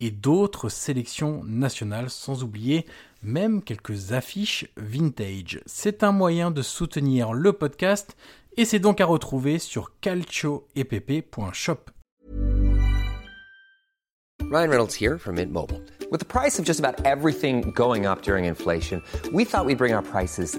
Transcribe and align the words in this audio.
et 0.00 0.10
d'autres 0.10 0.68
sélections 0.68 1.42
nationales, 1.44 2.10
sans 2.10 2.42
oublier 2.42 2.86
même 3.22 3.62
quelques 3.62 4.12
affiches 4.12 4.66
vintage. 4.76 5.60
C'est 5.66 6.02
un 6.02 6.12
moyen 6.12 6.50
de 6.50 6.62
soutenir 6.62 7.32
le 7.32 7.52
podcast 7.52 8.16
et 8.56 8.64
c'est 8.64 8.78
donc 8.78 9.00
à 9.00 9.06
retrouver 9.06 9.58
sur 9.58 9.92
calcioepp.shop. 10.00 11.90
Ryan 14.50 14.68
Reynolds 14.68 14.94
here 14.94 15.16
from 15.16 15.36
Mint 15.36 15.52
Mobile. 15.52 15.80
With 16.10 16.18
the 16.18 16.26
price 16.26 16.58
of 16.58 16.64
just 16.64 16.80
about 16.80 17.06
everything 17.06 17.72
going 17.72 18.04
up 18.04 18.22
during 18.22 18.46
inflation, 18.46 19.00
we 19.32 19.44
thought 19.44 19.64
we'd 19.64 19.78
bring 19.78 19.94
our 19.94 20.02
prices 20.02 20.58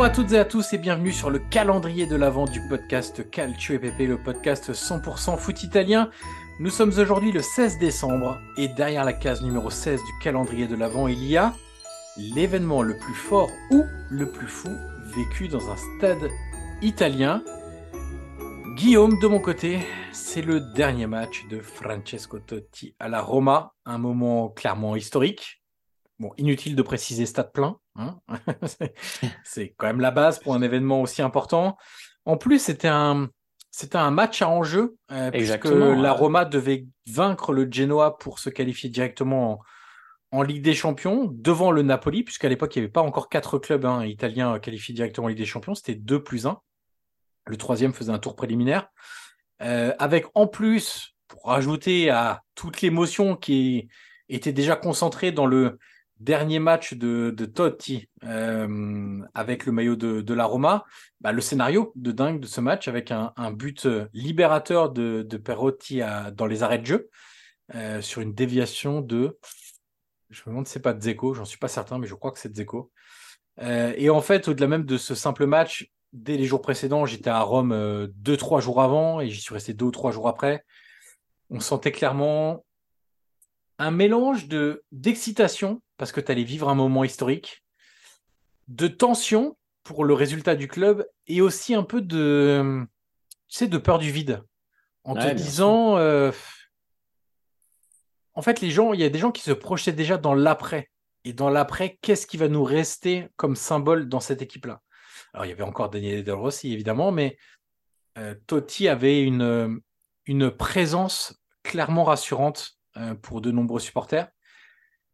Bonjour 0.00 0.12
à 0.12 0.16
toutes 0.16 0.32
et 0.32 0.38
à 0.38 0.46
tous 0.46 0.72
et 0.72 0.78
bienvenue 0.78 1.12
sur 1.12 1.28
le 1.28 1.38
calendrier 1.38 2.06
de 2.06 2.16
l'avant 2.16 2.46
du 2.46 2.66
podcast 2.70 3.28
Calcio 3.30 3.74
EPP, 3.74 4.08
le 4.08 4.16
podcast 4.16 4.72
100% 4.72 5.36
foot 5.36 5.62
italien. 5.62 6.08
Nous 6.58 6.70
sommes 6.70 6.92
aujourd'hui 6.98 7.32
le 7.32 7.42
16 7.42 7.78
décembre 7.78 8.40
et 8.56 8.68
derrière 8.68 9.04
la 9.04 9.12
case 9.12 9.42
numéro 9.42 9.68
16 9.68 10.00
du 10.00 10.12
calendrier 10.22 10.66
de 10.66 10.74
l'avant, 10.74 11.06
il 11.06 11.22
y 11.22 11.36
a 11.36 11.52
l'événement 12.16 12.80
le 12.80 12.96
plus 12.96 13.12
fort 13.12 13.50
ou 13.70 13.84
le 14.08 14.32
plus 14.32 14.46
fou 14.46 14.70
vécu 15.14 15.48
dans 15.48 15.70
un 15.70 15.76
stade 15.76 16.30
italien. 16.80 17.44
Guillaume, 18.78 19.18
de 19.20 19.26
mon 19.26 19.38
côté, 19.38 19.80
c'est 20.12 20.40
le 20.40 20.60
dernier 20.60 21.08
match 21.08 21.44
de 21.50 21.60
Francesco 21.60 22.38
Totti 22.38 22.94
à 23.00 23.10
la 23.10 23.20
Roma, 23.20 23.74
un 23.84 23.98
moment 23.98 24.48
clairement 24.48 24.96
historique. 24.96 25.62
Bon, 26.18 26.32
inutile 26.38 26.74
de 26.74 26.82
préciser 26.82 27.26
stade 27.26 27.52
plein, 27.52 27.76
hein. 28.00 28.20
C'est- 29.44 29.74
quand 29.76 29.86
même 29.86 30.00
la 30.00 30.10
base 30.10 30.38
pour 30.38 30.54
un 30.54 30.62
événement 30.62 31.02
aussi 31.02 31.22
important. 31.22 31.76
En 32.24 32.36
plus, 32.36 32.58
c'était 32.58 32.88
un, 32.88 33.28
c'était 33.70 33.98
un 33.98 34.10
match 34.10 34.42
à 34.42 34.48
enjeu, 34.48 34.96
euh, 35.12 35.30
puisque 35.30 35.42
Exactement, 35.54 35.94
la. 35.94 36.12
Roma 36.12 36.44
devait 36.44 36.86
vaincre 37.06 37.52
le 37.52 37.68
Genoa 37.70 38.18
pour 38.18 38.38
se 38.38 38.50
qualifier 38.50 38.90
directement 38.90 39.60
en, 40.32 40.38
en 40.38 40.42
Ligue 40.42 40.62
des 40.62 40.74
Champions, 40.74 41.28
devant 41.32 41.70
le 41.70 41.82
Napoli, 41.82 42.22
puisqu'à 42.22 42.48
l'époque, 42.48 42.74
il 42.76 42.80
n'y 42.80 42.84
avait 42.84 42.92
pas 42.92 43.02
encore 43.02 43.28
quatre 43.28 43.58
clubs 43.58 43.84
hein, 43.84 44.04
italiens 44.04 44.58
qualifiés 44.58 44.94
directement 44.94 45.26
en 45.26 45.28
Ligue 45.28 45.38
des 45.38 45.46
Champions, 45.46 45.74
c'était 45.74 45.94
2 45.94 46.22
plus 46.22 46.46
1. 46.46 46.60
Le 47.46 47.56
troisième 47.56 47.92
faisait 47.92 48.12
un 48.12 48.18
tour 48.18 48.36
préliminaire. 48.36 48.88
Euh, 49.62 49.92
avec 49.98 50.26
en 50.34 50.46
plus, 50.46 51.14
pour 51.28 51.46
rajouter 51.46 52.10
à 52.10 52.42
toute 52.54 52.80
l'émotion 52.82 53.36
qui 53.36 53.88
était 54.28 54.52
déjà 54.52 54.76
concentrée 54.76 55.32
dans 55.32 55.46
le 55.46 55.78
dernier 56.20 56.58
match 56.58 56.94
de, 56.94 57.34
de 57.36 57.44
Totti 57.46 58.08
euh, 58.24 59.20
avec 59.34 59.66
le 59.66 59.72
maillot 59.72 59.96
de, 59.96 60.20
de 60.20 60.34
la 60.34 60.44
Roma, 60.44 60.84
bah, 61.20 61.32
le 61.32 61.40
scénario 61.40 61.92
de 61.96 62.12
dingue 62.12 62.40
de 62.40 62.46
ce 62.46 62.60
match 62.60 62.88
avec 62.88 63.10
un, 63.10 63.32
but 63.52 63.86
euh, 63.86 64.06
libérateur 64.12 64.90
de, 64.90 65.22
de 65.22 65.36
Perotti 65.36 66.00
dans 66.34 66.46
les 66.46 66.62
arrêts 66.62 66.78
de 66.78 66.86
jeu 66.86 67.10
euh, 67.74 68.00
sur 68.00 68.20
une 68.20 68.34
déviation 68.34 69.00
de, 69.00 69.38
je 70.28 70.42
me 70.46 70.50
demande 70.50 70.66
si 70.66 70.74
c'est 70.74 70.80
pas 70.80 70.94
Dzeko, 70.94 71.34
j'en 71.34 71.44
suis 71.44 71.58
pas 71.58 71.68
certain, 71.68 71.98
mais 71.98 72.06
je 72.06 72.14
crois 72.14 72.32
que 72.32 72.38
c'est 72.38 72.52
Dzeko. 72.52 72.90
Euh, 73.60 73.92
et 73.96 74.10
en 74.10 74.20
fait, 74.20 74.48
au-delà 74.48 74.66
même 74.66 74.84
de 74.84 74.96
ce 74.96 75.14
simple 75.14 75.46
match, 75.46 75.90
dès 76.12 76.36
les 76.36 76.44
jours 76.44 76.62
précédents, 76.62 77.06
j'étais 77.06 77.30
à 77.30 77.40
Rome 77.40 77.72
euh, 77.72 78.08
deux, 78.14 78.36
trois 78.36 78.60
jours 78.60 78.80
avant 78.80 79.20
et 79.20 79.28
j'y 79.28 79.40
suis 79.40 79.54
resté 79.54 79.74
deux 79.74 79.86
ou 79.86 79.90
trois 79.90 80.10
jours 80.10 80.28
après. 80.28 80.64
On 81.50 81.60
sentait 81.60 81.92
clairement 81.92 82.64
un 83.78 83.90
mélange 83.90 84.48
de 84.48 84.82
d'excitation 84.92 85.82
parce 86.00 86.12
que 86.12 86.20
tu 86.22 86.32
allais 86.32 86.44
vivre 86.44 86.70
un 86.70 86.74
moment 86.74 87.04
historique, 87.04 87.62
de 88.68 88.88
tension 88.88 89.58
pour 89.82 90.02
le 90.02 90.14
résultat 90.14 90.54
du 90.54 90.66
club 90.66 91.06
et 91.26 91.42
aussi 91.42 91.74
un 91.74 91.82
peu 91.82 92.00
de, 92.00 92.86
tu 93.48 93.58
sais, 93.58 93.68
de 93.68 93.76
peur 93.76 93.98
du 93.98 94.10
vide. 94.10 94.42
En 95.04 95.14
Ouais, 95.14 95.32
te 95.32 95.36
disant, 95.36 95.98
euh, 95.98 96.32
en 98.32 98.40
fait, 98.40 98.62
les 98.62 98.70
gens, 98.70 98.94
il 98.94 99.00
y 99.00 99.04
a 99.04 99.10
des 99.10 99.18
gens 99.18 99.30
qui 99.30 99.42
se 99.42 99.52
projetaient 99.52 99.92
déjà 99.92 100.16
dans 100.16 100.32
l'après. 100.32 100.88
Et 101.24 101.34
dans 101.34 101.50
l'après, 101.50 101.98
qu'est-ce 102.00 102.26
qui 102.26 102.38
va 102.38 102.48
nous 102.48 102.64
rester 102.64 103.28
comme 103.36 103.54
symbole 103.54 104.08
dans 104.08 104.20
cette 104.20 104.40
équipe-là? 104.40 104.80
Alors, 105.34 105.44
il 105.44 105.50
y 105.50 105.52
avait 105.52 105.64
encore 105.64 105.90
Daniel 105.90 106.24
Del 106.24 106.34
Rossi, 106.34 106.72
évidemment, 106.72 107.12
mais 107.12 107.36
euh, 108.16 108.34
Totti 108.46 108.88
avait 108.88 109.22
une, 109.22 109.82
une 110.24 110.50
présence 110.50 111.38
clairement 111.62 112.04
rassurante 112.04 112.78
euh, 112.96 113.14
pour 113.14 113.42
de 113.42 113.50
nombreux 113.50 113.80
supporters. 113.80 114.30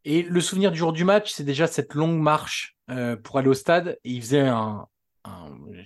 Et 0.09 0.22
le 0.22 0.41
souvenir 0.41 0.71
du 0.71 0.78
jour 0.78 0.93
du 0.93 1.03
match, 1.03 1.33
c'est 1.33 1.43
déjà 1.43 1.67
cette 1.67 1.94
longue 1.94 2.21
marche 2.21 2.77
euh, 2.91 3.17
pour 3.17 3.39
aller 3.39 3.49
au 3.49 3.55
stade. 3.55 3.99
Il 4.05 4.22
faisait 4.22 4.47
un, 4.47 4.87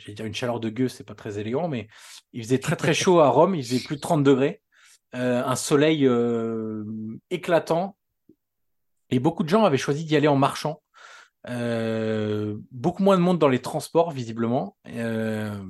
dire 0.09 0.27
une 0.27 0.35
chaleur 0.35 0.61
de 0.61 0.69
gueux, 0.69 0.89
c'est 0.89 1.05
pas 1.05 1.15
très 1.15 1.39
élégant, 1.39 1.69
mais 1.69 1.89
il 2.35 2.43
faisait 2.43 2.59
très 2.59 2.77
très 2.77 2.93
chaud 2.93 3.21
à 3.21 3.31
Rome. 3.31 3.55
Il 3.55 3.65
faisait 3.65 3.83
plus 3.83 3.97
de 3.97 4.03
30 4.03 4.23
degrés, 4.23 4.61
euh, 5.15 5.43
un 5.43 5.57
soleil 5.57 6.07
euh, 6.07 6.85
éclatant. 7.31 7.97
Et 9.09 9.21
beaucoup 9.21 9.43
de 9.43 9.49
gens 9.49 9.65
avaient 9.65 9.79
choisi 9.79 10.05
d'y 10.05 10.17
aller 10.17 10.29
en 10.29 10.37
marchant. 10.37 10.83
Beaucoup 11.47 13.03
moins 13.03 13.17
de 13.17 13.23
monde 13.23 13.39
dans 13.39 13.49
les 13.49 13.63
transports, 13.63 14.11
visiblement. 14.11 14.77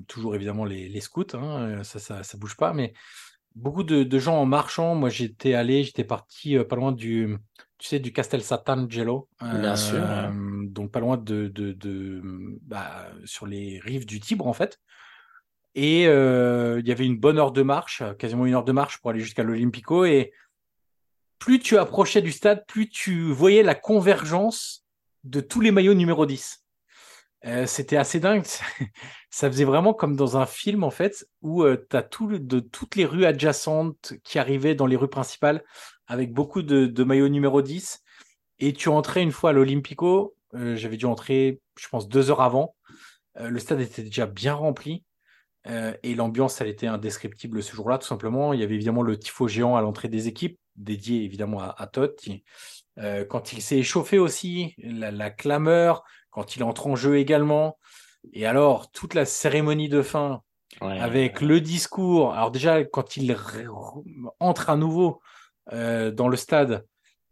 Toujours 0.08 0.34
évidemment 0.34 0.64
les, 0.64 0.88
les 0.88 1.00
scouts, 1.00 1.24
hein, 1.34 1.84
ça, 1.84 2.00
ça, 2.00 2.24
ça 2.24 2.36
bouge 2.36 2.56
pas, 2.56 2.72
mais 2.72 2.94
beaucoup 3.54 3.82
de, 3.82 4.02
de 4.02 4.18
gens 4.18 4.38
en 4.38 4.46
marchant. 4.46 4.94
Moi, 4.94 5.08
j'étais 5.08 5.54
allé, 5.54 5.84
j'étais 5.84 6.04
parti 6.04 6.56
euh, 6.56 6.64
pas 6.64 6.76
loin 6.76 6.92
du, 6.92 7.36
tu 7.78 7.88
sais, 7.88 7.98
du 7.98 8.12
Castel 8.12 8.42
Sant'Angelo, 8.42 9.28
Bien 9.40 9.76
sûr, 9.76 9.98
ouais. 9.98 10.30
donc 10.68 10.90
pas 10.90 11.00
loin 11.00 11.16
de, 11.16 11.48
de, 11.48 11.72
de 11.72 12.20
bah, 12.62 13.08
sur 13.24 13.46
les 13.46 13.78
rives 13.80 14.06
du 14.06 14.20
Tibre 14.20 14.46
en 14.46 14.52
fait. 14.52 14.78
Et 15.74 16.06
euh, 16.08 16.80
il 16.80 16.88
y 16.88 16.92
avait 16.92 17.06
une 17.06 17.18
bonne 17.18 17.38
heure 17.38 17.52
de 17.52 17.62
marche, 17.62 18.02
quasiment 18.18 18.44
une 18.46 18.54
heure 18.54 18.64
de 18.64 18.72
marche 18.72 18.98
pour 18.98 19.10
aller 19.10 19.20
jusqu'à 19.20 19.44
l'Olympico. 19.44 20.04
Et 20.04 20.32
plus 21.38 21.60
tu 21.60 21.78
approchais 21.78 22.22
du 22.22 22.32
stade, 22.32 22.64
plus 22.66 22.88
tu 22.88 23.32
voyais 23.32 23.62
la 23.62 23.74
convergence 23.74 24.84
de 25.24 25.40
tous 25.40 25.60
les 25.60 25.70
maillots 25.70 25.94
numéro 25.94 26.26
10. 26.26 26.59
Euh, 27.46 27.66
c'était 27.66 27.96
assez 27.96 28.20
dingue. 28.20 28.44
Ça 29.30 29.50
faisait 29.50 29.64
vraiment 29.64 29.94
comme 29.94 30.16
dans 30.16 30.36
un 30.36 30.46
film, 30.46 30.84
en 30.84 30.90
fait, 30.90 31.26
où 31.42 31.62
euh, 31.62 31.86
tu 31.88 31.96
as 31.96 32.02
tout 32.02 32.38
de 32.38 32.60
toutes 32.60 32.96
les 32.96 33.04
rues 33.04 33.24
adjacentes 33.24 34.14
qui 34.24 34.38
arrivaient 34.38 34.74
dans 34.74 34.86
les 34.86 34.96
rues 34.96 35.08
principales 35.08 35.62
avec 36.06 36.32
beaucoup 36.32 36.62
de, 36.62 37.04
maillots 37.04 37.28
numéro 37.28 37.62
10. 37.62 38.02
Et 38.58 38.72
tu 38.72 38.88
entrais 38.88 39.22
une 39.22 39.32
fois 39.32 39.50
à 39.50 39.52
l'Olympico. 39.52 40.34
euh, 40.54 40.76
J'avais 40.76 40.96
dû 40.96 41.06
entrer, 41.06 41.60
je 41.78 41.88
pense, 41.88 42.08
deux 42.08 42.30
heures 42.30 42.42
avant. 42.42 42.74
Euh, 43.38 43.48
le 43.48 43.58
stade 43.58 43.80
était 43.80 44.02
déjà 44.02 44.26
bien 44.26 44.54
rempli. 44.54 45.04
Et 46.02 46.14
l'ambiance, 46.14 46.58
elle 46.62 46.68
était 46.68 46.86
indescriptible 46.86 47.62
ce 47.62 47.76
jour-là, 47.76 47.98
tout 47.98 48.06
simplement. 48.06 48.54
Il 48.54 48.60
y 48.60 48.62
avait 48.62 48.76
évidemment 48.76 49.02
le 49.02 49.18
tifo 49.18 49.46
géant 49.46 49.76
à 49.76 49.82
l'entrée 49.82 50.08
des 50.08 50.26
équipes, 50.26 50.58
dédié 50.74 51.22
évidemment 51.22 51.60
à, 51.60 51.74
à 51.76 51.86
Totti. 51.86 52.44
Quand 52.96 53.52
il 53.52 53.60
s'est 53.60 53.76
échauffé 53.76 54.18
aussi, 54.18 54.74
la 54.78 55.28
clameur, 55.28 56.02
quand 56.30 56.56
il 56.56 56.62
entre 56.64 56.86
en 56.86 56.96
jeu 56.96 57.18
également. 57.18 57.78
Et 58.32 58.46
alors, 58.46 58.90
toute 58.92 59.14
la 59.14 59.24
cérémonie 59.24 59.88
de 59.88 60.02
fin 60.02 60.42
Ouais. 60.80 60.98
avec 61.00 61.40
le 61.40 61.60
discours. 61.60 62.32
Alors 62.32 62.52
déjà, 62.52 62.84
quand 62.84 63.16
il 63.16 63.36
entre 64.38 64.70
à 64.70 64.76
nouveau 64.76 65.20
euh, 65.72 66.10
dans 66.10 66.28
le 66.28 66.36
stade, 66.36 66.84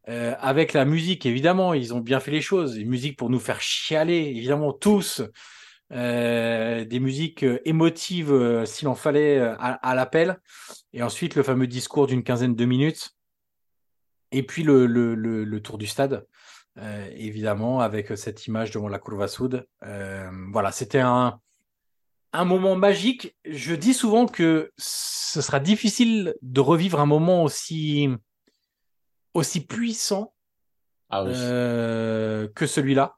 Euh, 0.08 0.34
avec 0.40 0.72
la 0.72 0.86
musique, 0.86 1.26
évidemment, 1.26 1.74
ils 1.74 1.92
ont 1.92 2.00
bien 2.00 2.18
fait 2.18 2.30
les 2.30 2.40
choses. 2.40 2.78
Une 2.78 2.88
musique 2.88 3.18
pour 3.18 3.28
nous 3.28 3.38
faire 3.38 3.60
chialer, 3.60 4.20
évidemment, 4.36 4.72
tous. 4.72 5.20
Euh, 5.92 6.84
des 6.86 6.98
musiques 6.98 7.44
émotives, 7.66 8.64
s'il 8.64 8.88
en 8.88 8.94
fallait, 8.94 9.38
à, 9.38 9.74
à 9.74 9.94
l'appel. 9.94 10.38
Et 10.94 11.02
ensuite, 11.02 11.34
le 11.34 11.42
fameux 11.42 11.66
discours 11.66 12.06
d'une 12.06 12.22
quinzaine 12.22 12.54
de 12.54 12.64
minutes. 12.64 13.10
Et 14.32 14.42
puis, 14.42 14.62
le, 14.62 14.86
le, 14.86 15.14
le, 15.14 15.44
le 15.44 15.60
tour 15.60 15.76
du 15.76 15.86
stade, 15.86 16.26
euh, 16.78 17.10
évidemment, 17.14 17.80
avec 17.80 18.16
cette 18.16 18.46
image 18.46 18.70
devant 18.70 18.88
la 18.88 18.98
Curva 18.98 19.28
Sud. 19.28 19.66
voilà, 19.82 20.72
c'était 20.72 21.00
un, 21.00 21.40
un 22.32 22.44
moment 22.44 22.76
magique. 22.76 23.36
Je 23.44 23.74
dis 23.74 23.94
souvent 23.94 24.26
que 24.26 24.72
ce 24.76 25.40
sera 25.40 25.60
difficile 25.60 26.34
de 26.42 26.60
revivre 26.60 27.00
un 27.00 27.06
moment 27.06 27.42
aussi 27.42 28.08
aussi 29.34 29.60
puissant 29.60 30.32
ah 31.10 31.24
oui. 31.24 31.30
euh, 31.34 32.48
que 32.54 32.66
celui-là. 32.66 33.16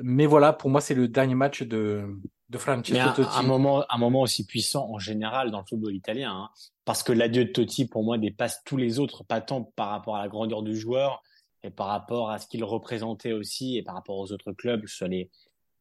Mais 0.00 0.26
voilà, 0.26 0.52
pour 0.52 0.70
moi, 0.70 0.80
c'est 0.80 0.94
le 0.94 1.08
dernier 1.08 1.34
match 1.34 1.62
de, 1.62 2.06
de 2.48 2.58
Francesco 2.58 2.92
Mais 2.92 3.00
un, 3.00 3.12
Totti. 3.12 3.36
un 3.36 3.42
moment, 3.42 3.84
un 3.88 3.98
moment 3.98 4.20
aussi 4.22 4.46
puissant 4.46 4.88
en 4.90 4.98
général 4.98 5.50
dans 5.50 5.58
le 5.60 5.64
football 5.68 5.94
italien, 5.94 6.32
hein, 6.32 6.50
parce 6.84 7.02
que 7.02 7.12
l'adieu 7.12 7.44
de 7.46 7.50
Totti 7.50 7.86
pour 7.86 8.04
moi 8.04 8.18
dépasse 8.18 8.62
tous 8.64 8.76
les 8.76 8.98
autres, 9.00 9.24
pas 9.24 9.40
tant 9.40 9.64
par 9.74 9.88
rapport 9.88 10.16
à 10.16 10.22
la 10.22 10.28
grandeur 10.28 10.62
du 10.62 10.76
joueur, 10.76 11.22
et 11.62 11.70
par 11.70 11.88
rapport 11.88 12.30
à 12.30 12.38
ce 12.38 12.46
qu'il 12.46 12.64
représentait 12.64 13.32
aussi, 13.32 13.76
et 13.76 13.82
par 13.82 13.94
rapport 13.94 14.16
aux 14.16 14.32
autres 14.32 14.52
clubs, 14.52 14.82
que 14.82 14.88
ce 14.88 14.96
soit 14.96 15.08
les 15.08 15.30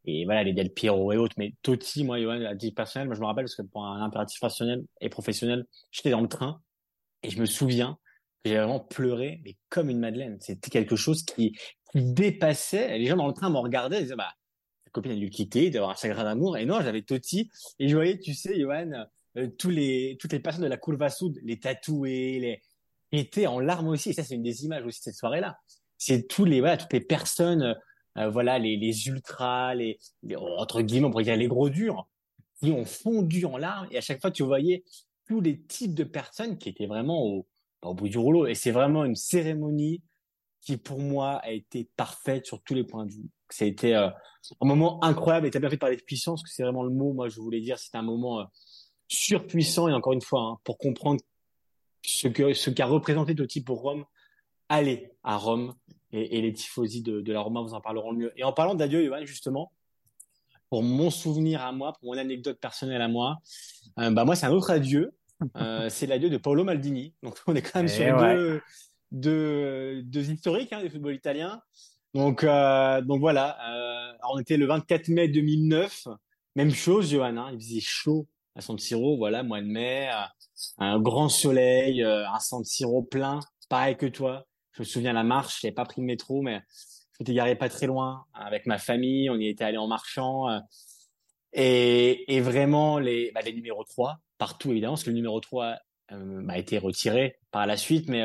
et 0.07 0.23
voilà 0.23 0.43
les 0.43 0.53
Del 0.53 0.73
Piero 0.73 1.11
et 1.11 1.17
autres. 1.17 1.35
Mais 1.37 1.53
Totti, 1.61 2.03
moi, 2.03 2.19
Johan, 2.19 2.41
à 2.45 2.55
titre 2.55 2.75
personnel, 2.75 3.07
moi 3.07 3.15
je 3.15 3.21
me 3.21 3.25
rappelle 3.25 3.43
parce 3.43 3.55
que 3.55 3.61
pour 3.61 3.85
un 3.85 4.01
impératif 4.01 4.39
personnel 4.39 4.85
et 5.01 5.09
professionnel, 5.09 5.65
j'étais 5.91 6.11
dans 6.11 6.21
le 6.21 6.29
train 6.29 6.61
et 7.23 7.29
je 7.29 7.39
me 7.39 7.45
souviens 7.45 7.97
que 8.43 8.49
j'ai 8.49 8.55
vraiment 8.55 8.79
pleuré, 8.79 9.41
mais 9.43 9.57
comme 9.69 9.89
une 9.89 9.99
madeleine. 9.99 10.37
C'était 10.39 10.69
quelque 10.69 10.95
chose 10.95 11.23
qui, 11.23 11.57
qui 11.91 12.13
dépassait. 12.13 12.97
Les 12.97 13.05
gens 13.05 13.17
dans 13.17 13.27
le 13.27 13.33
train 13.33 13.49
me 13.49 13.57
regardaient, 13.57 13.99
ils 13.99 14.03
disaient 14.03 14.15
bah 14.15 14.33
ta 14.85 14.91
copine 14.91 15.11
a 15.11 15.15
dû 15.15 15.29
quitter, 15.29 15.69
d'avoir 15.69 15.91
un 15.91 15.95
chagrin 15.95 16.23
d'amour. 16.23 16.57
Et 16.57 16.65
non, 16.65 16.79
j'avais 16.81 17.01
Totti 17.01 17.49
et 17.79 17.89
je 17.89 17.95
voyais, 17.95 18.17
tu 18.17 18.33
sais, 18.33 18.57
Johan, 18.57 19.05
euh, 19.37 19.49
tous 19.57 19.69
les 19.69 20.17
toutes 20.19 20.31
les 20.31 20.39
personnes 20.39 20.63
de 20.63 20.69
la 20.69 20.77
Curva 20.77 21.09
les 21.43 21.59
tatoués, 21.59 22.39
les 22.39 22.61
étaient 23.11 23.47
en 23.47 23.59
larmes 23.59 23.87
aussi. 23.87 24.09
Et 24.09 24.13
ça, 24.13 24.23
c'est 24.23 24.35
une 24.35 24.43
des 24.43 24.65
images 24.65 24.85
aussi 24.85 24.99
de 24.99 25.03
cette 25.03 25.15
soirée-là. 25.15 25.57
C'est 25.97 26.27
tous 26.27 26.45
les 26.45 26.59
voilà, 26.59 26.77
toutes 26.77 26.93
les 26.93 27.01
personnes 27.01 27.75
euh, 28.17 28.29
voilà, 28.29 28.57
les, 28.57 28.77
les 28.77 29.07
ultras, 29.07 29.75
les, 29.75 29.99
entre 30.35 30.81
guillemets, 30.81 31.07
on 31.07 31.11
pourrait 31.11 31.23
dire 31.23 31.35
les 31.35 31.47
gros 31.47 31.69
durs, 31.69 32.07
qui 32.59 32.71
ont 32.71 32.85
fondu 32.85 33.45
en 33.45 33.57
larmes. 33.57 33.87
Et 33.91 33.97
à 33.97 34.01
chaque 34.01 34.21
fois, 34.21 34.31
tu 34.31 34.43
voyais 34.43 34.83
tous 35.27 35.39
les 35.41 35.61
types 35.61 35.93
de 35.93 36.03
personnes 36.03 36.57
qui 36.57 36.69
étaient 36.69 36.87
vraiment 36.87 37.23
au, 37.23 37.47
au 37.83 37.93
bout 37.93 38.09
du 38.09 38.17
rouleau. 38.17 38.47
Et 38.47 38.55
c'est 38.55 38.71
vraiment 38.71 39.05
une 39.05 39.15
cérémonie 39.15 40.01
qui, 40.61 40.77
pour 40.77 40.99
moi, 40.99 41.35
a 41.43 41.51
été 41.51 41.89
parfaite 41.95 42.45
sur 42.45 42.61
tous 42.63 42.73
les 42.73 42.83
points 42.83 43.05
de 43.05 43.11
vue. 43.11 43.29
Ça 43.49 43.65
a 43.65 43.67
été 43.67 43.95
euh, 43.95 44.09
un 44.59 44.67
moment 44.67 45.03
incroyable 45.03 45.47
et 45.47 45.51
t'as 45.51 45.59
bien 45.59 45.69
fait 45.69 45.77
par 45.77 45.89
les 45.89 45.97
puissances, 45.97 46.41
que 46.41 46.49
c'est 46.49 46.63
vraiment 46.63 46.83
le 46.83 46.89
mot, 46.89 47.13
moi, 47.13 47.29
je 47.29 47.39
voulais 47.39 47.61
dire. 47.61 47.77
C'était 47.77 47.97
un 47.97 48.03
moment 48.03 48.39
euh, 48.39 48.45
surpuissant. 49.07 49.87
Et 49.87 49.93
encore 49.93 50.13
une 50.13 50.21
fois, 50.21 50.41
hein, 50.41 50.57
pour 50.63 50.79
comprendre 50.79 51.21
ce 52.07 52.27
que 52.27 52.53
ce 52.53 52.69
qu'a 52.69 52.85
représenté 52.85 53.35
Totti 53.35 53.61
pour 53.61 53.81
Rome, 53.81 54.05
aller 54.69 55.11
à 55.23 55.37
Rome 55.37 55.75
et, 56.11 56.37
et 56.37 56.41
les 56.41 56.53
tifosi 56.53 57.01
de, 57.01 57.21
de, 57.21 57.33
la 57.33 57.41
Roma 57.41 57.61
vous 57.61 57.73
en 57.73 57.81
parleront 57.81 58.11
le 58.11 58.17
mieux. 58.17 58.33
Et 58.37 58.43
en 58.43 58.53
parlant 58.53 58.75
d'adieu, 58.75 59.05
Johan, 59.05 59.25
justement, 59.25 59.71
pour 60.69 60.83
mon 60.83 61.09
souvenir 61.09 61.61
à 61.61 61.71
moi, 61.71 61.93
pour 61.93 62.13
mon 62.13 62.17
anecdote 62.17 62.59
personnelle 62.59 63.01
à 63.01 63.07
moi, 63.07 63.39
euh, 63.99 64.09
bah 64.11 64.25
moi 64.25 64.35
c'est 64.35 64.45
un 64.45 64.51
autre 64.51 64.71
adieu. 64.71 65.13
Euh, 65.57 65.87
c'est 65.89 66.07
l'adieu 66.07 66.29
de 66.29 66.37
Paolo 66.37 66.63
Maldini. 66.63 67.13
Donc 67.23 67.37
on 67.45 67.55
est 67.55 67.61
quand 67.61 67.79
même 67.79 67.85
Et 67.85 67.89
sur 67.89 68.05
ouais. 68.05 68.35
deux, 68.35 68.61
deux, 69.11 70.01
deux 70.03 70.31
historiques 70.31 70.71
hein, 70.71 70.81
du 70.81 70.89
football 70.89 71.13
italien. 71.13 71.61
Donc 72.13 72.43
euh, 72.43 73.01
donc 73.01 73.19
voilà, 73.19 73.57
on 74.31 74.39
était 74.39 74.57
le 74.57 74.65
24 74.65 75.09
mai 75.09 75.27
2009. 75.27 76.07
Même 76.55 76.71
chose, 76.71 77.11
Johan. 77.11 77.37
Hein, 77.37 77.49
il 77.53 77.59
faisait 77.59 77.81
chaud 77.81 78.27
à 78.57 78.61
San 78.61 78.77
Siro. 78.77 79.17
Voilà, 79.17 79.43
mois 79.43 79.61
de 79.61 79.67
mai, 79.67 80.09
euh, 80.09 80.25
un 80.79 80.99
grand 80.99 81.29
soleil, 81.29 82.03
euh, 82.03 82.27
un 82.29 82.39
San 82.39 82.63
Siro 82.63 83.03
plein, 83.03 83.39
pareil 83.69 83.95
que 83.95 84.05
toi. 84.07 84.45
Je 84.71 84.81
me 84.81 84.85
souviens 84.85 85.13
la 85.13 85.23
marche, 85.23 85.61
j'avais 85.61 85.73
pas 85.73 85.85
pris 85.85 86.01
le 86.01 86.07
métro, 86.07 86.41
mais 86.41 86.61
je 87.13 87.17
m'étais 87.19 87.33
garé 87.33 87.55
pas 87.55 87.69
très 87.69 87.87
loin 87.87 88.25
avec 88.33 88.65
ma 88.65 88.77
famille. 88.77 89.29
On 89.29 89.37
y 89.37 89.47
était 89.47 89.63
allé 89.63 89.77
en 89.77 89.87
marchant. 89.87 90.49
euh, 90.49 90.59
et, 91.53 92.35
et 92.35 92.41
vraiment, 92.41 92.99
les, 92.99 93.31
bah, 93.31 93.41
les 93.41 93.53
numéros 93.53 93.83
3, 93.83 94.19
partout 94.37 94.71
évidemment, 94.71 94.93
parce 94.93 95.03
que 95.03 95.09
le 95.09 95.15
numéro 95.15 95.39
3 95.39 95.77
euh, 96.11 96.47
a 96.47 96.57
été 96.57 96.77
retiré 96.77 97.39
par 97.51 97.65
la 97.65 97.77
suite, 97.77 98.09
mais 98.09 98.23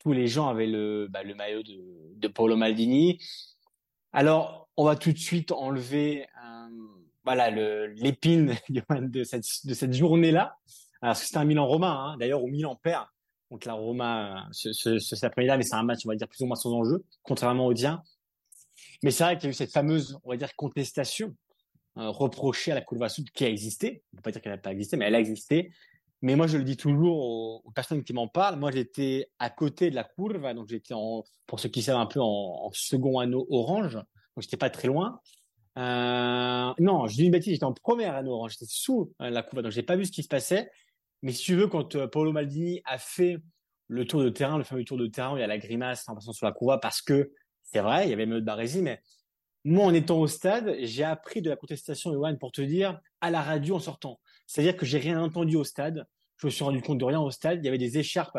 tous 0.00 0.12
les 0.12 0.28
gens 0.28 0.48
avaient 0.48 0.66
le, 0.66 1.08
bah, 1.10 1.22
le 1.22 1.34
maillot 1.34 1.62
de, 1.62 1.82
de 2.16 2.28
Paolo 2.28 2.56
Maldini. 2.56 3.18
Alors, 4.12 4.68
on 4.76 4.84
va 4.84 4.96
tout 4.96 5.12
de 5.12 5.18
suite 5.18 5.52
enlever 5.52 6.26
voilà, 7.24 7.50
l'épine 7.50 8.54
de 8.68 9.24
cette, 9.24 9.44
de 9.64 9.74
cette 9.74 9.92
journée-là. 9.92 10.56
Alors, 11.00 11.16
c'était 11.16 11.38
un 11.38 11.44
Milan-Romain, 11.44 12.12
hein, 12.12 12.16
d'ailleurs, 12.18 12.42
où 12.42 12.48
Milan 12.48 12.76
perd 12.76 13.06
contre 13.48 13.68
la 13.68 13.74
Roma 13.74 14.46
euh, 14.46 14.48
ce, 14.52 14.72
ce, 14.72 14.98
ce, 14.98 15.16
cet 15.16 15.24
après-midi-là, 15.24 15.56
mais 15.56 15.62
c'est 15.62 15.74
un 15.74 15.82
match, 15.82 16.00
on 16.06 16.08
va 16.08 16.16
dire, 16.16 16.28
plus 16.28 16.42
ou 16.42 16.46
moins 16.46 16.56
sans 16.56 16.72
enjeu, 16.72 17.04
contrairement 17.22 17.66
au 17.66 17.74
tien. 17.74 18.02
Mais 19.02 19.10
c'est 19.10 19.24
vrai 19.24 19.36
qu'il 19.36 19.44
y 19.44 19.46
a 19.48 19.50
eu 19.50 19.54
cette 19.54 19.72
fameuse, 19.72 20.18
on 20.24 20.30
va 20.30 20.36
dire, 20.36 20.54
contestation 20.56 21.34
euh, 21.98 22.08
reprochée 22.08 22.72
à 22.72 22.80
la 22.80 23.08
Sud 23.08 23.30
qui 23.30 23.44
a 23.44 23.48
existé. 23.48 24.02
On 24.12 24.16
peut 24.16 24.22
pas 24.22 24.30
dire 24.30 24.40
qu'elle 24.40 24.52
n'a 24.52 24.58
pas 24.58 24.72
existé, 24.72 24.96
mais 24.96 25.06
elle 25.06 25.14
a 25.14 25.20
existé. 25.20 25.72
Mais 26.22 26.36
moi, 26.36 26.46
je 26.46 26.56
le 26.56 26.64
dis 26.64 26.76
toujours 26.76 27.62
aux, 27.64 27.70
personnes 27.72 28.04
qui 28.04 28.12
m'en 28.12 28.28
parlent. 28.28 28.58
Moi, 28.58 28.70
j'étais 28.70 29.28
à 29.40 29.50
côté 29.50 29.90
de 29.90 29.96
la 29.96 30.04
Curva, 30.04 30.54
donc 30.54 30.68
j'étais 30.68 30.94
pour 31.46 31.60
ceux 31.60 31.68
qui 31.68 31.82
savent 31.82 31.98
un 31.98 32.06
peu, 32.06 32.20
en, 32.20 32.24
en 32.26 32.70
second 32.72 33.18
anneau 33.18 33.46
orange. 33.50 33.94
Donc, 33.94 34.42
j'étais 34.42 34.56
pas 34.56 34.70
très 34.70 34.88
loin. 34.88 35.20
Euh, 35.78 36.72
non, 36.78 37.06
je 37.06 37.14
dis 37.14 37.24
une 37.24 37.30
bêtise, 37.30 37.54
j'étais 37.54 37.64
en 37.64 37.72
première 37.72 38.14
anneau 38.14 38.32
orange. 38.32 38.52
J'étais 38.52 38.66
sous 38.68 39.12
euh, 39.20 39.30
la 39.30 39.42
Curva, 39.42 39.62
donc 39.62 39.72
j'ai 39.72 39.82
pas 39.82 39.96
vu 39.96 40.04
ce 40.04 40.12
qui 40.12 40.22
se 40.22 40.28
passait. 40.28 40.70
Mais 41.22 41.32
si 41.32 41.44
tu 41.44 41.54
veux, 41.54 41.68
quand 41.68 41.96
euh, 41.96 42.06
Paolo 42.06 42.32
Maldini 42.32 42.82
a 42.84 42.98
fait 42.98 43.38
le 43.88 44.04
tour 44.06 44.22
de 44.22 44.28
terrain, 44.28 44.58
le 44.58 44.64
fameux 44.64 44.84
tour 44.84 44.98
de 44.98 45.06
terrain 45.06 45.32
où 45.32 45.36
il 45.36 45.40
y 45.40 45.44
a 45.44 45.46
la 45.46 45.58
grimace 45.58 46.08
en 46.08 46.14
passant 46.14 46.32
sur 46.32 46.46
la 46.46 46.52
Curva, 46.52 46.78
parce 46.78 47.00
que 47.00 47.32
c'est 47.62 47.80
vrai, 47.80 48.06
il 48.06 48.10
y 48.10 48.12
avait 48.12 48.26
le 48.26 48.40
de 48.40 48.80
mais 48.80 49.00
moi, 49.64 49.86
en 49.86 49.94
étant 49.94 50.18
au 50.18 50.26
stade, 50.26 50.74
j'ai 50.80 51.04
appris 51.04 51.40
de 51.40 51.48
la 51.48 51.56
contestation, 51.56 52.12
Johan, 52.12 52.36
pour 52.36 52.50
te 52.50 52.60
dire, 52.60 53.00
à 53.20 53.30
la 53.30 53.40
radio 53.40 53.76
en 53.76 53.80
sortant. 53.80 54.18
C'est-à-dire 54.46 54.76
que 54.76 54.84
j'ai 54.84 54.98
rien 54.98 55.22
entendu 55.22 55.56
au 55.56 55.62
stade. 55.62 56.04
Je 56.38 56.46
me 56.48 56.50
suis 56.50 56.64
rendu 56.64 56.82
compte 56.82 56.98
de 56.98 57.04
rien 57.04 57.20
au 57.20 57.30
stade. 57.30 57.60
Il 57.62 57.64
y 57.64 57.68
avait 57.68 57.78
des 57.78 57.96
écharpes 57.96 58.38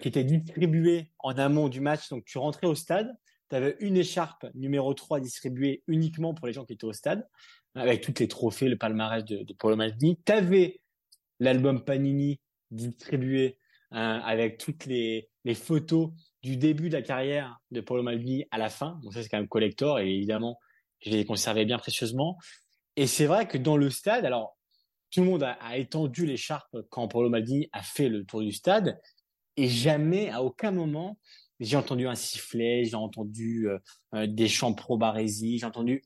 qui 0.00 0.08
étaient 0.08 0.24
distribuées 0.24 1.12
en 1.18 1.36
amont 1.36 1.68
du 1.68 1.82
match. 1.82 2.08
Donc, 2.08 2.24
tu 2.24 2.38
rentrais 2.38 2.66
au 2.66 2.74
stade, 2.74 3.14
tu 3.50 3.56
avais 3.56 3.76
une 3.80 3.96
écharpe 3.96 4.46
numéro 4.54 4.94
3 4.94 5.20
distribuée 5.20 5.82
uniquement 5.86 6.34
pour 6.34 6.46
les 6.46 6.52
gens 6.52 6.64
qui 6.64 6.72
étaient 6.72 6.84
au 6.84 6.92
stade, 6.92 7.26
avec 7.74 8.00
toutes 8.00 8.20
les 8.20 8.28
trophées, 8.28 8.68
le 8.68 8.78
palmarès 8.78 9.24
de, 9.24 9.42
de 9.42 9.52
Paolo 9.54 9.76
Maldini. 9.76 10.18
Tu 10.24 10.32
avais 10.32 10.80
l'album 11.40 11.84
Panini 11.84 12.40
distribué 12.70 13.58
euh, 13.92 13.96
avec 13.96 14.58
toutes 14.58 14.86
les, 14.86 15.28
photos 15.54 16.10
du 16.42 16.56
début 16.56 16.88
de 16.88 16.94
la 16.94 17.02
carrière 17.02 17.60
de 17.70 17.80
Paolo 17.80 18.02
Maldini 18.02 18.44
à 18.50 18.58
la 18.58 18.68
fin. 18.68 18.98
Donc 19.02 19.12
ça, 19.12 19.22
c'est 19.22 19.28
quand 19.28 19.38
même 19.38 19.48
collector 19.48 20.00
et 20.00 20.08
évidemment, 20.08 20.58
je 21.00 21.10
les 21.10 21.64
bien 21.64 21.78
précieusement. 21.78 22.38
Et 22.96 23.06
c'est 23.06 23.26
vrai 23.26 23.46
que 23.46 23.58
dans 23.58 23.76
le 23.76 23.90
stade, 23.90 24.24
alors, 24.24 24.56
tout 25.10 25.20
le 25.20 25.26
monde 25.26 25.42
a, 25.42 25.52
a 25.60 25.76
étendu 25.76 26.26
l'écharpe 26.26 26.76
quand 26.90 27.06
Paolo 27.06 27.28
Maldini 27.28 27.68
a 27.72 27.82
fait 27.82 28.08
le 28.08 28.24
tour 28.24 28.40
du 28.40 28.52
stade 28.52 28.98
et 29.56 29.68
jamais, 29.68 30.30
à 30.30 30.42
aucun 30.42 30.72
moment, 30.72 31.18
j'ai 31.60 31.76
entendu 31.76 32.06
un 32.06 32.14
sifflet, 32.14 32.84
j'ai 32.84 32.96
entendu 32.96 33.68
euh, 33.68 33.78
euh, 34.14 34.26
des 34.26 34.48
chants 34.48 34.74
pro 34.74 34.96
Baresi, 34.96 35.58
j'ai 35.58 35.66
entendu. 35.66 36.02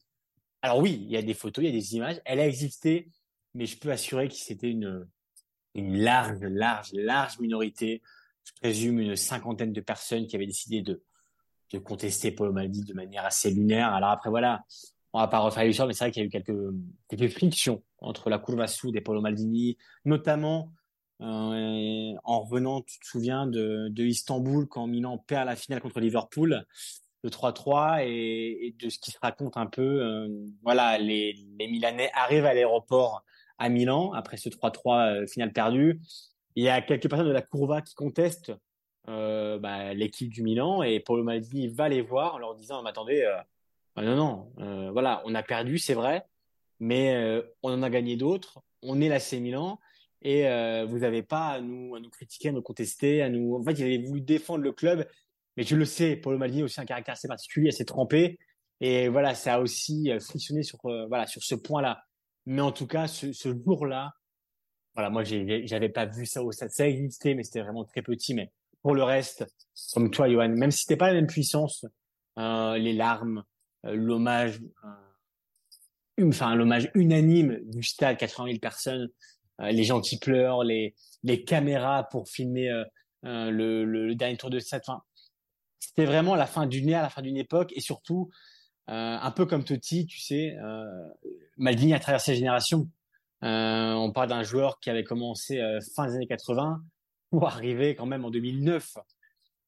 Alors 0.62 0.78
oui, 0.78 1.00
il 1.02 1.10
y 1.10 1.16
a 1.16 1.22
des 1.22 1.34
photos, 1.34 1.64
il 1.64 1.66
y 1.66 1.70
a 1.70 1.72
des 1.72 1.96
images, 1.96 2.20
elle 2.24 2.40
a 2.40 2.46
existé, 2.46 3.10
mais 3.54 3.66
je 3.66 3.78
peux 3.78 3.90
assurer 3.90 4.28
que 4.28 4.34
c'était 4.34 4.70
une, 4.70 5.06
large, 5.74 6.40
large, 6.40 6.90
large 6.92 7.38
minorité 7.38 8.02
je 8.48 8.60
présume 8.60 9.00
une 9.00 9.16
cinquantaine 9.16 9.72
de 9.72 9.80
personnes 9.80 10.26
qui 10.26 10.36
avaient 10.36 10.46
décidé 10.46 10.82
de, 10.82 11.02
de 11.72 11.78
contester 11.78 12.30
Paolo 12.30 12.52
Maldini 12.52 12.84
de 12.84 12.94
manière 12.94 13.24
assez 13.24 13.50
lunaire. 13.50 13.92
Alors 13.92 14.10
après, 14.10 14.30
voilà, 14.30 14.64
on 15.12 15.20
va 15.20 15.28
pas 15.28 15.40
refaire 15.40 15.64
l'histoire, 15.64 15.86
mais 15.86 15.94
c'est 15.94 16.04
vrai 16.04 16.10
qu'il 16.10 16.22
y 16.22 16.24
a 16.24 16.26
eu 16.26 16.30
quelques, 16.30 16.74
quelques 17.08 17.32
frictions 17.32 17.82
entre 17.98 18.30
la 18.30 18.38
Curva 18.38 18.66
et 18.94 19.00
Paolo 19.00 19.20
Maldini, 19.20 19.76
notamment 20.04 20.72
euh, 21.20 22.14
en 22.22 22.40
revenant, 22.40 22.82
tu 22.82 22.98
te 23.00 23.06
souviens, 23.06 23.46
de, 23.46 23.92
Istanbul 23.96 24.66
quand 24.66 24.86
Milan 24.86 25.18
perd 25.18 25.46
la 25.46 25.56
finale 25.56 25.80
contre 25.80 26.00
Liverpool, 26.00 26.64
le 27.24 27.30
3-3, 27.30 28.04
et, 28.04 28.74
de 28.78 28.88
ce 28.88 28.98
qui 28.98 29.10
se 29.10 29.18
raconte 29.20 29.56
un 29.56 29.66
peu. 29.66 30.02
Euh, 30.02 30.28
voilà, 30.62 30.98
les, 30.98 31.34
Milanais 31.58 32.10
arrivent 32.14 32.46
à 32.46 32.54
l'aéroport 32.54 33.24
à 33.58 33.68
Milan 33.68 34.12
après 34.12 34.36
ce 34.36 34.48
3-3 34.48 35.22
euh, 35.22 35.26
finale 35.26 35.52
perdue. 35.52 36.00
Il 36.54 36.64
y 36.64 36.68
a 36.68 36.80
quelques 36.80 37.08
personnes 37.08 37.26
de 37.26 37.32
la 37.32 37.42
Curva 37.42 37.82
qui 37.82 37.94
contestent 37.94 38.52
bah, 39.06 39.94
l'équipe 39.94 40.28
du 40.28 40.42
Milan 40.42 40.82
et 40.82 41.00
Paolo 41.00 41.22
Maldini 41.22 41.68
va 41.68 41.88
les 41.88 42.02
voir 42.02 42.34
en 42.34 42.38
leur 42.38 42.54
disant 42.54 42.82
mais 42.82 42.90
attendez 42.90 43.22
euh, 43.22 44.02
non 44.02 44.16
non 44.56 44.92
voilà 44.92 45.22
on 45.24 45.34
a 45.34 45.42
perdu 45.42 45.78
c'est 45.78 45.94
vrai 45.94 46.26
mais 46.78 47.42
on 47.62 47.72
en 47.72 47.82
a 47.82 47.88
gagné 47.88 48.16
d'autres 48.16 48.60
on 48.82 49.00
est 49.00 49.08
l'AC 49.08 49.32
Milan 49.40 49.80
et 50.22 50.48
euh, 50.48 50.84
vous 50.86 50.98
n'avez 50.98 51.22
pas 51.22 51.48
à 51.48 51.60
nous 51.60 51.94
à 51.94 52.00
nous 52.00 52.10
critiquer 52.10 52.48
à 52.48 52.52
nous 52.52 52.62
contester 52.62 53.22
à 53.22 53.28
nous 53.28 53.54
en 53.54 53.62
fait 53.62 53.72
il 53.72 53.84
avait 53.84 54.06
voulu 54.06 54.20
défendre 54.20 54.64
le 54.64 54.72
club 54.72 55.06
Mais 55.56 55.64
je 55.64 55.76
le 55.76 55.84
sais, 55.84 56.16
Paulo 56.16 56.38
Maldini 56.38 56.62
a 56.62 56.64
aussi 56.66 56.80
un 56.80 56.84
caractère 56.84 57.14
assez 57.14 57.28
particulier, 57.28 57.68
assez 57.68 57.84
trempé. 57.84 58.38
Et 58.80 59.08
voilà, 59.08 59.34
ça 59.34 59.54
a 59.54 59.60
aussi 59.60 60.10
euh, 60.10 60.20
frictionné 60.20 60.62
sur, 60.62 60.78
euh, 60.86 61.06
voilà, 61.08 61.26
sur 61.26 61.42
ce 61.42 61.56
point-là. 61.56 62.00
Mais 62.46 62.60
en 62.62 62.70
tout 62.70 62.86
cas, 62.86 63.08
ce, 63.08 63.32
ce 63.32 63.48
jour-là, 63.48 64.12
voilà, 64.94 65.10
moi, 65.10 65.22
j'avais 65.24 65.88
pas 65.88 66.06
vu 66.06 66.26
ça 66.26 66.42
au 66.42 66.50
stade. 66.52 66.70
Ça 66.70 66.88
existait, 66.88 67.34
mais 67.34 67.44
c'était 67.44 67.62
vraiment 67.62 67.84
très 67.84 68.02
petit. 68.02 68.34
Mais 68.34 68.50
pour 68.82 68.94
le 68.94 69.02
reste, 69.04 69.46
comme 69.94 70.10
toi, 70.10 70.28
Johan, 70.28 70.48
même 70.48 70.70
si 70.70 70.82
c'était 70.82 70.96
pas 70.96 71.08
la 71.08 71.14
même 71.14 71.26
puissance, 71.26 71.86
euh, 72.38 72.76
les 72.78 72.92
larmes, 72.92 73.44
euh, 73.84 73.94
l'hommage, 73.94 74.60
enfin 76.20 76.54
l'hommage 76.54 76.90
unanime 76.94 77.58
du 77.64 77.82
stade, 77.82 78.16
80 78.16 78.46
000 78.46 78.58
personnes, 78.58 79.08
les 79.58 79.84
gens 79.84 80.00
qui 80.00 80.18
pleurent, 80.18 80.64
les 80.64 80.94
caméras 81.46 82.04
pour 82.10 82.28
filmer 82.28 82.68
le, 83.22 83.84
le, 83.84 84.14
dernier 84.14 84.36
tour 84.36 84.50
de 84.50 84.58
stade. 84.58 84.82
Enfin, 84.86 85.02
c'était 85.78 86.04
vraiment 86.04 86.34
la 86.34 86.46
fin 86.46 86.66
d'une 86.66 86.88
ère, 86.88 87.02
la 87.02 87.10
fin 87.10 87.22
d'une 87.22 87.36
époque, 87.36 87.72
et 87.74 87.80
surtout 87.80 88.30
un 88.86 89.30
peu 89.32 89.46
comme 89.46 89.64
Totti, 89.64 90.06
tu 90.06 90.20
sais, 90.20 90.56
Maldini 91.56 91.92
a 91.92 92.00
traversé 92.00 92.34
génération. 92.34 92.88
on 93.42 94.12
parle 94.14 94.28
d'un 94.28 94.42
joueur 94.42 94.80
qui 94.80 94.90
avait 94.90 95.04
commencé 95.04 95.60
fin 95.94 96.06
des 96.06 96.14
années 96.14 96.26
80 96.26 96.80
pour 97.30 97.46
arriver 97.46 97.94
quand 97.94 98.06
même 98.06 98.24
en 98.24 98.30
2009. 98.30 98.96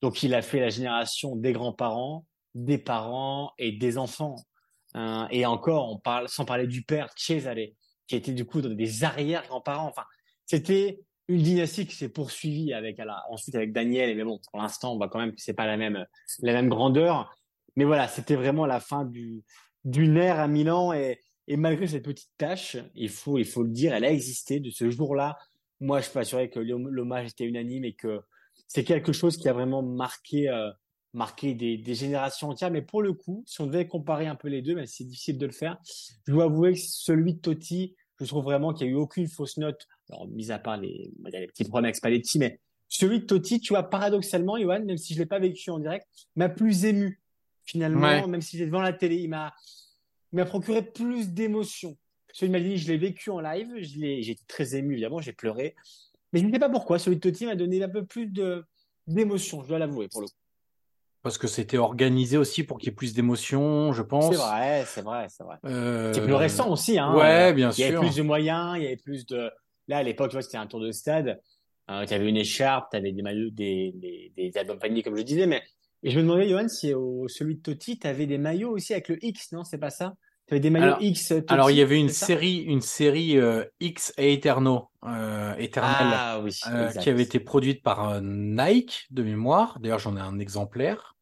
Donc 0.03 0.23
il 0.23 0.35
a 0.35 0.43
fait 0.43 0.61
la 0.61 0.71
génération 0.71 1.37
des 1.37 1.53
grands-parents, 1.53 2.27
des 2.55 2.79
parents 2.79 3.53
et 3.59 3.73
des 3.73 3.99
enfants. 3.99 4.37
Et 5.31 5.47
encore, 5.47 5.91
on 5.91 5.99
parle 5.99 6.29
sans 6.29 6.45
parler 6.45 6.67
du 6.67 6.83
père 6.83 7.09
Cesare, 7.17 7.55
qui 8.11 8.17
était 8.17 8.33
du 8.33 8.45
coup 8.45 8.61
des 8.61 9.05
arrière-grands-parents. 9.05 9.87
Enfin, 9.87 10.03
c'était 10.45 11.01
une 11.29 11.43
dynastie 11.43 11.87
qui 11.87 11.95
s'est 11.95 12.09
poursuivie 12.09 12.73
avec 12.73 13.01
ensuite 13.31 13.55
avec 13.55 13.73
Daniel. 13.73 14.17
Mais 14.17 14.25
bon, 14.25 14.41
pour 14.51 14.61
l'instant, 14.61 14.95
on 14.95 14.97
voit 14.97 15.09
quand 15.09 15.21
même 15.21 15.33
c'est 15.37 15.55
pas 15.55 15.65
la 15.65 15.77
même 15.77 16.05
la 16.41 16.53
même 16.53 16.69
grandeur. 16.69 17.33
Mais 17.77 17.85
voilà, 17.85 18.09
c'était 18.09 18.35
vraiment 18.35 18.67
la 18.67 18.81
fin 18.81 19.05
du 19.05 19.45
d'une 19.85 20.17
ère 20.17 20.41
à 20.41 20.49
Milan 20.49 20.93
et, 20.93 21.21
malgré 21.57 21.87
cette 21.87 22.05
petite 22.05 22.33
tâche, 22.37 22.77
il 22.97 23.11
faut 23.11 23.39
il 23.39 23.45
faut 23.45 23.63
le 23.63 23.71
dire, 23.71 23.95
elle 23.95 24.05
a 24.05 24.11
existé 24.11 24.59
de 24.59 24.71
ce 24.71 24.91
jour-là. 24.91 25.39
Moi, 25.79 26.01
je 26.01 26.11
peux 26.11 26.19
assurer 26.19 26.51
que 26.51 26.59
l'hommage 26.59 27.29
était 27.29 27.45
unanime 27.45 27.85
et 27.85 27.95
que 27.95 28.21
c'est 28.67 28.85
quelque 28.85 29.13
chose 29.13 29.37
qui 29.37 29.49
a 29.49 29.53
vraiment 29.53 29.83
marqué 29.83 30.49
euh, 30.49 30.71
marqué 31.13 31.55
des, 31.55 31.79
des, 31.79 31.95
générations 31.95 32.49
entières. 32.49 32.73
Mais 32.73 32.83
pour 32.83 33.03
le 33.03 33.13
coup, 33.13 33.45
si 33.47 33.61
on 33.61 33.67
devait 33.67 33.87
comparer 33.87 34.27
un 34.27 34.37
peu 34.37 34.49
les 34.49 34.63
deux, 34.63 34.85
c'est 34.87 35.05
difficile 35.05 35.39
de 35.39 35.47
le 35.47 35.53
faire, 35.53 35.79
je 36.27 36.33
dois 36.33 36.45
avouer 36.45 36.75
que 36.75 36.81
celui 36.81 37.35
de 37.35 37.41
Totti, 37.41 37.97
je 38.21 38.27
trouve 38.27 38.45
vraiment 38.45 38.73
qu'il 38.73 38.87
n'y 38.87 38.93
a 38.93 38.97
eu 38.97 38.99
aucune 38.99 39.29
fausse 39.29 39.57
note, 39.57 39.87
alors 40.11 40.29
mis 40.29 40.51
à 40.51 40.59
part 40.59 40.77
les, 40.77 41.11
les 41.25 41.47
petits 41.47 41.65
problèmes 41.65 41.87
avec 41.87 41.97
Spalletti, 41.97 42.39
mais 42.39 42.61
celui 42.89 43.21
de 43.21 43.25
Totti, 43.25 43.61
tu 43.61 43.73
vois, 43.73 43.85
paradoxalement, 43.85 44.59
Johan, 44.59 44.85
même 44.85 44.99
si 44.99 45.15
je 45.15 45.19
l'ai 45.21 45.27
pas 45.27 45.39
vécu 45.39 45.71
en 45.71 45.79
direct, 45.79 46.07
m'a 46.37 46.49
plus 46.49 46.85
ému 46.85 47.21
finalement, 47.65 48.27
même 48.27 48.41
si 48.41 48.57
j'étais 48.57 48.67
devant 48.67 48.83
la 48.83 48.93
télé, 48.93 49.17
il 49.17 49.29
m'a 49.29 49.53
m'a 50.33 50.45
procuré 50.45 50.83
plus 50.83 51.31
d'émotion. 51.31 51.97
Celui 52.33 52.49
de 52.49 52.53
Maldini, 52.53 52.79
je 52.79 52.89
l'ai 52.89 52.99
vécu 52.99 53.31
en 53.31 53.41
live, 53.41 53.69
j'ai 53.81 54.31
été 54.31 54.43
très 54.47 54.77
ému 54.77 54.93
évidemment, 54.95 55.21
j'ai 55.21 55.33
pleuré, 55.33 55.75
mais 56.33 56.41
je 56.41 56.47
ne 56.47 56.53
sais 56.53 56.59
pas 56.59 56.69
pourquoi. 56.69 56.99
Celui 56.99 57.17
de 57.17 57.21
Totti 57.21 57.47
m'a 57.47 57.57
donné 57.57 57.83
un 57.83 57.89
peu 57.89 58.05
plus 58.05 58.27
de 58.27 58.65
d'émotion, 59.07 59.63
je 59.63 59.69
dois 59.69 59.79
l'avouer 59.79 60.09
pour 60.09 60.21
le 60.21 60.29
coup. 60.29 60.35
Parce 61.23 61.37
que 61.37 61.47
c'était 61.47 61.77
organisé 61.77 62.39
aussi 62.39 62.65
pour 62.65 62.79
qu'il 62.79 62.89
y 62.89 62.93
ait 62.93 62.95
plus 62.95 63.13
d'émotions, 63.13 63.93
je 63.93 64.03
pense. 64.03 64.35
C'est 64.35 64.41
vrai, 64.41 64.85
c'est 64.87 65.03
vrai, 65.03 65.27
c'est 65.29 65.45
vrai. 65.45 65.57
Euh... 65.67 66.13
C'est 66.15 66.23
plus 66.23 66.35
récent 66.35 66.71
aussi, 66.71 66.99
hein. 66.99 67.15
Ouais, 67.15 67.53
bien 67.53 67.73
sûr. 67.73 67.85
Il 67.85 67.93
y 67.93 67.95
avait 67.95 68.07
plus 68.07 68.17
de 68.17 68.23
moyens, 68.23 68.77
il 68.77 68.85
y 68.85 68.87
avait 68.87 68.97
plus 68.97 69.27
de. 69.27 69.51
Là, 69.89 69.99
à 69.99 70.03
l'époque, 70.03 70.31
tu 70.31 70.37
vois, 70.37 70.43
c'était 70.43 70.57
un 70.57 70.67
tour 70.67 70.81
de 70.81 70.93
stade. 70.93 71.41
Euh, 71.91 72.07
tu 72.07 72.15
avais 72.15 72.29
une 72.29 72.37
écharpe, 72.37 72.91
tu 72.91 72.97
avais 72.97 73.13
des 73.13 73.23
maillots, 73.23 73.51
des, 73.51 73.93
des, 73.97 74.33
des 74.37 74.57
albums 74.57 74.79
paniers, 74.79 75.03
comme 75.03 75.17
je 75.17 75.23
disais. 75.23 75.47
Mais 75.47 75.63
et 76.03 76.11
je 76.11 76.19
me 76.19 76.23
demandais, 76.23 76.49
Johan, 76.49 76.69
si 76.69 76.95
au 76.95 77.29
celui 77.29 77.57
de 77.57 77.63
Totti, 77.63 77.99
tu 77.99 78.07
avais 78.07 78.27
des 78.27 78.39
maillots 78.39 78.71
aussi 78.71 78.93
avec 78.93 79.09
le 79.09 79.23
X, 79.23 79.53
non 79.53 79.65
C'est 79.65 79.79
pas 79.79 79.91
ça? 79.91 80.15
Tu 80.47 80.55
avais 80.55 80.61
des 80.61 80.71
maillots 80.71 80.97
X. 81.01 81.29
Totti, 81.29 81.53
alors, 81.53 81.71
il 81.71 81.77
y 81.77 81.83
avait 81.83 81.99
une 81.99 82.09
série, 82.09 82.59
une 82.59 82.81
série 82.81 83.37
euh, 83.37 83.65
X 83.81 84.15
et 84.17 84.33
Eterno, 84.33 84.90
euh, 85.05 85.55
Eternal, 85.57 86.13
ah, 86.13 86.41
oui, 86.43 86.59
euh, 86.69 86.89
qui 86.91 87.09
avait 87.09 87.23
été 87.23 87.41
produite 87.41 87.83
par 87.83 88.21
Nike 88.21 89.07
de 89.11 89.23
mémoire. 89.23 89.79
D'ailleurs, 89.81 89.99
j'en 89.99 90.17
ai 90.17 90.21
un 90.21 90.39
exemplaire. 90.39 91.17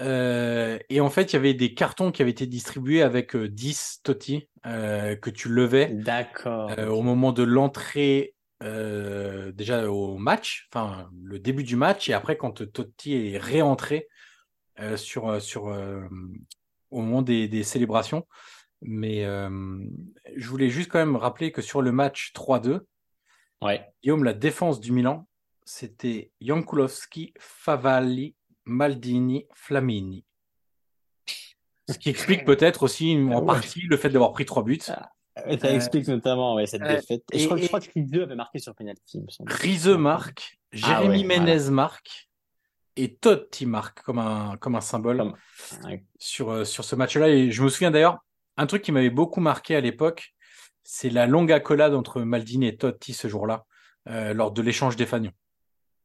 Euh, 0.00 0.78
et 0.88 1.00
en 1.00 1.10
fait, 1.10 1.32
il 1.32 1.36
y 1.36 1.38
avait 1.38 1.54
des 1.54 1.74
cartons 1.74 2.10
qui 2.10 2.22
avaient 2.22 2.30
été 2.30 2.46
distribués 2.46 3.02
avec 3.02 3.36
10 3.36 3.98
euh, 3.98 4.00
Totti 4.02 4.48
euh, 4.66 5.16
que 5.16 5.30
tu 5.30 5.48
levais 5.48 5.88
D'accord. 5.92 6.70
au 6.88 7.02
moment 7.02 7.32
de 7.32 7.42
l'entrée 7.42 8.34
déjà 8.62 9.90
au 9.90 10.18
match, 10.18 10.68
enfin 10.70 11.08
le 11.22 11.38
début 11.38 11.62
du 11.62 11.76
match, 11.76 12.10
et 12.10 12.12
après 12.12 12.36
quand 12.36 12.70
Totti 12.70 13.14
est 13.14 13.38
réentré 13.38 14.06
sur, 14.96 15.40
sur, 15.40 15.64
au 16.90 17.00
moment 17.00 17.22
des, 17.22 17.48
des 17.48 17.62
célébrations. 17.62 18.26
Mais 18.82 19.24
je 20.36 20.48
voulais 20.48 20.70
juste 20.70 20.90
quand 20.90 20.98
même 20.98 21.16
rappeler 21.16 21.52
que 21.52 21.62
sur 21.62 21.82
le 21.82 21.92
match 21.92 22.32
3-2, 22.34 22.80
ouais. 23.62 23.86
Guillaume, 24.02 24.24
la 24.24 24.32
défense 24.32 24.80
du 24.80 24.92
Milan, 24.92 25.26
c'était 25.64 26.32
Jankulowski, 26.40 27.34
Favalli, 27.38 28.34
Maldini, 28.64 29.46
Flamini. 29.54 30.24
Ce 31.88 31.98
qui 31.98 32.08
explique 32.08 32.44
peut-être 32.44 32.84
aussi 32.84 33.18
en 33.32 33.44
partie 33.44 33.82
le 33.82 33.96
fait 33.96 34.10
d'avoir 34.10 34.32
pris 34.32 34.46
trois 34.46 34.62
buts. 34.62 34.78
Ah, 34.88 35.10
ça 35.36 35.68
euh, 35.68 35.74
explique 35.74 36.08
notamment 36.08 36.64
cette 36.66 36.82
euh, 36.82 36.96
défaite. 36.96 37.22
Et, 37.32 37.40
je, 37.40 37.46
crois, 37.66 37.80
que 37.80 37.90
Rizeux 37.94 38.22
avait 38.22 38.34
marqué 38.34 38.58
sur 38.58 38.74
penalty. 38.74 39.22
Rizeux 39.46 39.96
marque, 39.96 40.58
ah 40.72 40.76
Jérémy 40.76 41.24
Menez 41.24 41.70
marque 41.70 42.28
et 42.96 43.14
Totti 43.14 43.66
marque 43.66 44.02
comme 44.02 44.18
un, 44.18 44.56
comme 44.58 44.74
un 44.74 44.80
symbole 44.80 45.32
sur, 46.18 46.50
euh, 46.50 46.64
sur 46.64 46.84
ce 46.84 46.96
match-là. 46.96 47.28
Et 47.28 47.50
je 47.50 47.62
me 47.62 47.68
souviens 47.68 47.90
d'ailleurs, 47.90 48.18
un 48.56 48.66
truc 48.66 48.82
qui 48.82 48.92
m'avait 48.92 49.10
beaucoup 49.10 49.40
marqué 49.40 49.76
à 49.76 49.80
l'époque, 49.80 50.34
c'est 50.82 51.10
la 51.10 51.26
longue 51.26 51.52
accolade 51.52 51.94
entre 51.94 52.22
Maldini 52.22 52.66
et 52.66 52.76
Totti 52.76 53.12
ce 53.12 53.28
jour-là, 53.28 53.64
lors 54.06 54.50
de 54.50 54.62
l'échange 54.62 54.96
des 54.96 55.06
fanions. 55.06 55.32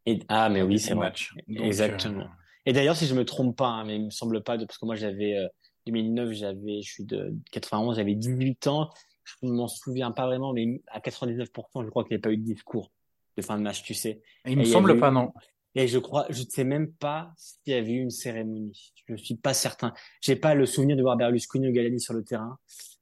Et, 0.05 0.19
ah, 0.27 0.49
mais 0.49 0.61
oui, 0.61 0.79
c'est 0.79 0.95
match. 0.95 1.33
Exactement. 1.47 2.27
Et 2.65 2.73
d'ailleurs, 2.73 2.95
si 2.95 3.05
je 3.05 3.15
me 3.15 3.25
trompe 3.25 3.55
pas, 3.55 3.67
hein, 3.67 3.83
mais 3.85 3.95
il 3.95 4.05
me 4.05 4.09
semble 4.09 4.41
pas, 4.43 4.57
de, 4.57 4.65
parce 4.65 4.77
que 4.77 4.85
moi 4.85 4.95
j'avais 4.95 5.37
euh, 5.37 5.47
2009, 5.87 6.31
j'avais, 6.31 6.81
je 6.81 6.91
suis 6.91 7.05
de 7.05 7.35
91, 7.51 7.97
j'avais 7.97 8.15
18 8.15 8.67
ans. 8.67 8.89
Je 9.23 9.47
m'en 9.47 9.67
souviens 9.67 10.11
pas 10.11 10.25
vraiment, 10.25 10.53
mais 10.53 10.81
à 10.87 10.99
99%, 10.99 11.47
je 11.83 11.89
crois 11.89 12.03
qu'il 12.03 12.15
n'y 12.15 12.19
a 12.19 12.21
pas 12.21 12.31
eu 12.31 12.37
de 12.37 12.43
discours 12.43 12.91
de 13.37 13.41
fin 13.41 13.57
de 13.57 13.63
match, 13.63 13.83
tu 13.83 13.93
sais. 13.93 14.21
il 14.45 14.57
me 14.57 14.63
semble 14.63 14.97
pas, 14.99 15.11
non. 15.11 15.33
Et 15.75 15.88
je 15.88 16.00
crois, 16.00 16.25
je 16.29 16.41
ne 16.41 16.48
sais 16.48 16.63
même 16.63 16.91
pas 16.91 17.34
s'il 17.38 17.74
y 17.74 17.75
avait 17.75 17.91
eu 17.91 18.01
une 18.01 18.10
cérémonie. 18.10 18.94
Je 19.08 19.15
suis 19.17 19.36
pas 19.36 19.53
certain. 19.53 19.94
J'ai 20.22 20.36
pas 20.36 20.55
le 20.55 20.65
souvenir 20.65 20.96
de 20.96 21.01
voir 21.01 21.17
Berlusconi 21.17 21.67
ou 21.67 21.72
Galani 21.74 22.00
sur 22.00 22.13
le 22.13 22.24
terrain. 22.24 22.58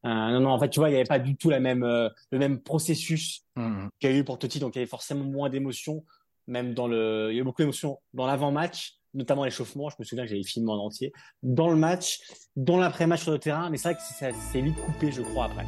Euh, 0.05 0.09
non, 0.09 0.41
non, 0.41 0.49
en 0.49 0.59
fait, 0.59 0.69
tu 0.69 0.79
vois, 0.79 0.89
il 0.89 0.93
n'y 0.93 0.97
avait 0.97 1.07
pas 1.07 1.19
du 1.19 1.37
tout 1.37 1.49
la 1.49 1.59
même, 1.59 1.83
euh, 1.83 2.09
le 2.31 2.39
même 2.39 2.59
processus 2.61 3.45
mmh. 3.55 3.87
qu'il 3.99 4.09
y 4.09 4.13
a 4.13 4.17
eu 4.17 4.23
pour 4.23 4.37
Totti, 4.37 4.59
donc 4.59 4.75
il 4.75 4.79
y 4.79 4.81
avait 4.81 4.89
forcément 4.89 5.23
moins 5.23 5.49
d'émotions, 5.49 6.03
même 6.47 6.73
dans 6.73 6.87
le, 6.87 7.29
il 7.31 7.35
y 7.35 7.37
a 7.37 7.41
eu 7.41 7.45
beaucoup 7.45 7.61
d'émotions 7.61 7.99
dans 8.13 8.25
l'avant-match, 8.25 8.97
notamment 9.13 9.45
l'échauffement. 9.45 9.89
Je 9.89 9.95
me 9.99 10.03
souviens 10.03 10.25
que 10.25 10.29
j'avais 10.29 10.43
filmé 10.43 10.71
en 10.71 10.77
entier. 10.77 11.13
Dans 11.41 11.69
le 11.69 11.77
match, 11.77 12.19
dans 12.57 12.77
l'après-match 12.77 13.21
sur 13.21 13.31
le 13.31 13.39
terrain. 13.39 13.69
Mais 13.69 13.77
c'est 13.77 13.93
vrai 13.93 13.95
que 13.95 14.35
c'est 14.51 14.61
vite 14.61 14.75
coupé, 14.75 15.11
je 15.11 15.21
crois, 15.21 15.45
après. 15.45 15.65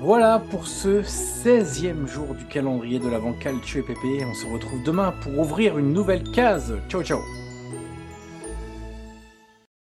Voilà 0.00 0.40
pour 0.50 0.68
ce 0.68 1.02
16e 1.02 2.06
jour 2.06 2.36
du 2.36 2.44
calendrier 2.44 3.00
de 3.00 3.08
l'avant 3.08 3.32
Calcio 3.32 3.80
et 3.80 3.82
PP. 3.82 4.24
On 4.24 4.34
se 4.34 4.46
retrouve 4.46 4.80
demain 4.84 5.12
pour 5.22 5.36
ouvrir 5.36 5.76
une 5.76 5.92
nouvelle 5.92 6.22
case. 6.30 6.78
Ciao, 6.88 7.02
ciao. 7.02 7.18